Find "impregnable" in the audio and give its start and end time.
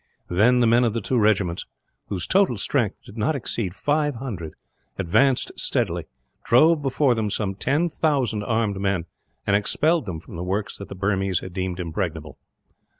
11.79-12.39